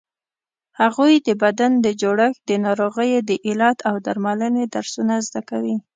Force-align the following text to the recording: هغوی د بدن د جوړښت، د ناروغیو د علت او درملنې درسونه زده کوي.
هغوی 0.79 1.13
د 1.27 1.29
بدن 1.43 1.71
د 1.85 1.87
جوړښت، 2.01 2.39
د 2.49 2.51
ناروغیو 2.65 3.19
د 3.29 3.31
علت 3.47 3.77
او 3.89 3.95
درملنې 4.05 4.65
درسونه 4.75 5.15
زده 5.27 5.41
کوي. 5.49 5.75